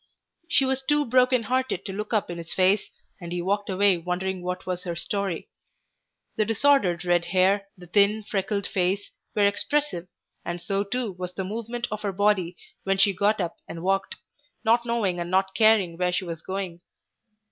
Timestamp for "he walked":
3.31-3.69